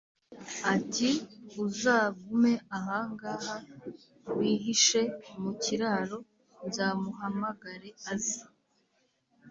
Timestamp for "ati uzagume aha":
0.75-2.97